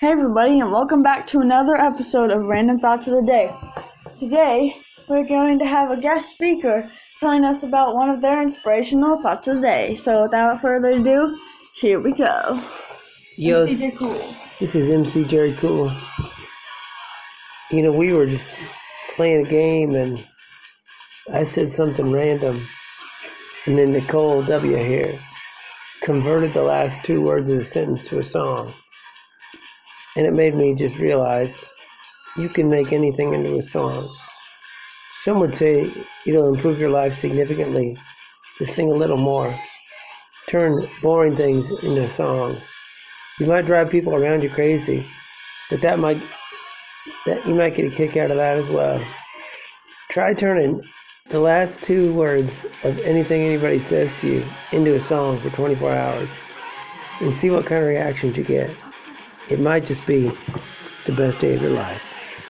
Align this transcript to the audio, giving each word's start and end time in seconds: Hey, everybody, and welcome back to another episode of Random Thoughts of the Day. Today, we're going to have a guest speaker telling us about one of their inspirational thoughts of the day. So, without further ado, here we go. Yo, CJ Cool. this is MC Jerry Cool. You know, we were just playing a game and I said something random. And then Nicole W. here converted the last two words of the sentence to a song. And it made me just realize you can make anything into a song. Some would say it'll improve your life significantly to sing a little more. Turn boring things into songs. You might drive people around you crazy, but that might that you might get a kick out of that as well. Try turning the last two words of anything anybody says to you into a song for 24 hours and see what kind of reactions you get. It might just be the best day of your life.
Hey, 0.00 0.12
everybody, 0.12 0.60
and 0.60 0.72
welcome 0.72 1.02
back 1.02 1.26
to 1.26 1.40
another 1.40 1.76
episode 1.76 2.30
of 2.30 2.44
Random 2.46 2.78
Thoughts 2.78 3.06
of 3.06 3.16
the 3.16 3.22
Day. 3.22 3.54
Today, 4.16 4.74
we're 5.08 5.26
going 5.26 5.58
to 5.58 5.66
have 5.66 5.90
a 5.90 6.00
guest 6.00 6.30
speaker 6.30 6.90
telling 7.18 7.44
us 7.44 7.64
about 7.64 7.94
one 7.94 8.08
of 8.08 8.22
their 8.22 8.40
inspirational 8.40 9.20
thoughts 9.20 9.46
of 9.48 9.56
the 9.56 9.60
day. 9.60 9.94
So, 9.94 10.22
without 10.22 10.62
further 10.62 10.92
ado, 10.92 11.38
here 11.76 12.00
we 12.00 12.14
go. 12.14 12.58
Yo, 13.36 13.66
CJ 13.66 13.98
Cool. 13.98 14.08
this 14.58 14.74
is 14.74 14.88
MC 14.88 15.24
Jerry 15.24 15.54
Cool. 15.60 15.94
You 17.70 17.82
know, 17.82 17.92
we 17.92 18.14
were 18.14 18.24
just 18.24 18.54
playing 19.16 19.46
a 19.46 19.50
game 19.50 19.94
and 19.96 20.26
I 21.30 21.42
said 21.42 21.70
something 21.70 22.10
random. 22.10 22.66
And 23.66 23.76
then 23.76 23.92
Nicole 23.92 24.42
W. 24.44 24.76
here 24.78 25.20
converted 26.00 26.54
the 26.54 26.62
last 26.62 27.04
two 27.04 27.20
words 27.20 27.50
of 27.50 27.58
the 27.58 27.66
sentence 27.66 28.02
to 28.04 28.18
a 28.18 28.24
song. 28.24 28.72
And 30.16 30.26
it 30.26 30.32
made 30.32 30.54
me 30.54 30.74
just 30.74 30.98
realize 30.98 31.64
you 32.36 32.48
can 32.48 32.68
make 32.68 32.92
anything 32.92 33.34
into 33.34 33.56
a 33.56 33.62
song. 33.62 34.08
Some 35.22 35.40
would 35.40 35.54
say 35.54 35.92
it'll 36.26 36.52
improve 36.54 36.78
your 36.78 36.90
life 36.90 37.14
significantly 37.14 37.96
to 38.58 38.66
sing 38.66 38.90
a 38.90 38.94
little 38.94 39.16
more. 39.16 39.58
Turn 40.48 40.88
boring 41.02 41.36
things 41.36 41.70
into 41.82 42.08
songs. 42.08 42.62
You 43.38 43.46
might 43.46 43.66
drive 43.66 43.90
people 43.90 44.14
around 44.14 44.42
you 44.42 44.50
crazy, 44.50 45.06
but 45.70 45.80
that 45.82 45.98
might 45.98 46.22
that 47.26 47.46
you 47.46 47.54
might 47.54 47.74
get 47.74 47.92
a 47.92 47.94
kick 47.94 48.16
out 48.16 48.30
of 48.30 48.36
that 48.36 48.58
as 48.58 48.68
well. 48.68 49.02
Try 50.10 50.34
turning 50.34 50.82
the 51.28 51.40
last 51.40 51.82
two 51.82 52.12
words 52.12 52.66
of 52.82 52.98
anything 53.00 53.42
anybody 53.42 53.78
says 53.78 54.18
to 54.20 54.26
you 54.26 54.44
into 54.72 54.94
a 54.94 55.00
song 55.00 55.38
for 55.38 55.50
24 55.50 55.92
hours 55.92 56.34
and 57.20 57.34
see 57.34 57.50
what 57.50 57.66
kind 57.66 57.82
of 57.82 57.88
reactions 57.88 58.36
you 58.36 58.44
get. 58.44 58.70
It 59.50 59.58
might 59.58 59.84
just 59.84 60.06
be 60.06 60.30
the 61.06 61.12
best 61.12 61.40
day 61.40 61.54
of 61.54 61.62
your 61.62 61.72
life. 61.72 62.19